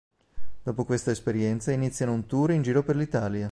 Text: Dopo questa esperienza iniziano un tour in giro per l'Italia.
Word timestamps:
Dopo 0.63 0.83
questa 0.83 1.11
esperienza 1.11 1.71
iniziano 1.71 2.11
un 2.13 2.25
tour 2.25 2.49
in 2.49 2.63
giro 2.63 2.81
per 2.81 2.95
l'Italia. 2.95 3.47